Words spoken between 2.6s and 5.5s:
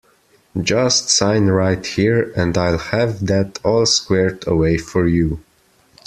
have that all squared away for you.